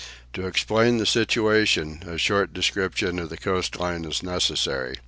To 0.33 0.47
explain 0.47 0.97
the 0.97 1.05
situation, 1.05 2.01
a 2.07 2.17
short 2.17 2.53
description 2.55 3.19
of 3.19 3.29
the 3.29 3.37
coast 3.37 3.79
line 3.79 4.03
is 4.03 4.23
necessary. 4.23 4.97